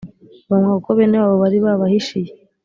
Banywa 0.49 0.71
kuko 0.77 0.91
bene 0.97 1.15
wabo 1.21 1.35
bari 1.43 1.57
babahishiye 1.65 2.31